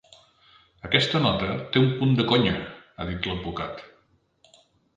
“Aquesta 0.89 1.21
nota 1.25 1.49
té 1.75 1.83
un 1.85 1.93
punt 2.01 2.17
de 2.21 2.27
conya”, 2.33 2.55
ha 2.99 3.09
dit 3.13 3.31
l’advocat. 3.33 3.87